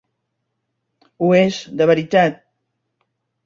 Ho 1.21 1.29
és, 1.41 1.61
de 1.83 1.91
veritat! 1.95 2.43